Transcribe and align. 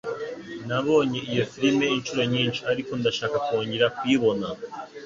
Nabonye 0.67 1.19
iyo 1.31 1.43
firime 1.51 1.85
inshuro 1.95 2.21
nyinshi, 2.33 2.61
ariko 2.71 2.91
ndashaka 2.99 3.37
kongera 3.47 3.87
kuyibona. 3.97 4.47